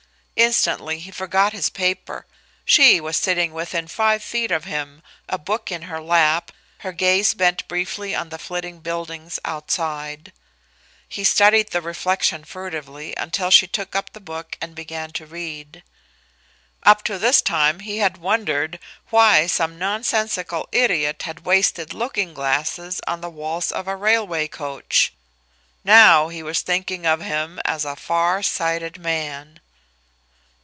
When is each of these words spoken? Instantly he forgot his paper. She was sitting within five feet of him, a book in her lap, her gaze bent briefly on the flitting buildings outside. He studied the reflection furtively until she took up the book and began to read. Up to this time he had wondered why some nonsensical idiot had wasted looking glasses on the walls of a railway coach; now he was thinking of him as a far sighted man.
Instantly 0.37 0.97
he 0.97 1.11
forgot 1.11 1.53
his 1.53 1.69
paper. 1.69 2.25
She 2.65 2.99
was 2.99 3.15
sitting 3.15 3.53
within 3.53 3.87
five 3.87 4.23
feet 4.23 4.49
of 4.49 4.63
him, 4.63 5.03
a 5.29 5.37
book 5.37 5.71
in 5.71 5.83
her 5.83 6.01
lap, 6.01 6.51
her 6.79 6.91
gaze 6.91 7.35
bent 7.35 7.67
briefly 7.67 8.15
on 8.15 8.29
the 8.29 8.39
flitting 8.39 8.79
buildings 8.79 9.37
outside. 9.45 10.33
He 11.07 11.23
studied 11.23 11.69
the 11.69 11.79
reflection 11.81 12.43
furtively 12.43 13.13
until 13.17 13.51
she 13.51 13.67
took 13.67 13.95
up 13.95 14.13
the 14.13 14.19
book 14.19 14.57
and 14.59 14.73
began 14.73 15.11
to 15.11 15.27
read. 15.27 15.83
Up 16.81 17.03
to 17.03 17.19
this 17.19 17.43
time 17.43 17.81
he 17.81 17.99
had 17.99 18.17
wondered 18.17 18.79
why 19.11 19.45
some 19.45 19.77
nonsensical 19.77 20.67
idiot 20.71 21.21
had 21.21 21.45
wasted 21.45 21.93
looking 21.93 22.33
glasses 22.33 22.99
on 23.05 23.21
the 23.21 23.29
walls 23.29 23.71
of 23.71 23.87
a 23.87 23.95
railway 23.95 24.47
coach; 24.47 25.13
now 25.83 26.29
he 26.29 26.41
was 26.41 26.61
thinking 26.61 27.05
of 27.05 27.21
him 27.21 27.59
as 27.63 27.85
a 27.85 27.95
far 27.95 28.41
sighted 28.41 28.97
man. 28.97 29.59